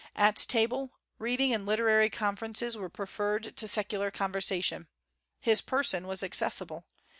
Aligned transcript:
At 0.15 0.35
table, 0.35 0.93
reading 1.19 1.53
and 1.53 1.63
literary 1.63 2.09
conferences 2.09 2.75
were 2.75 2.89
preferred 2.89 3.55
to 3.55 3.67
secular 3.67 4.09
conversation. 4.09 4.87
His 5.39 5.61
person 5.61 6.07
was 6.07 6.23
accessible. 6.23 6.85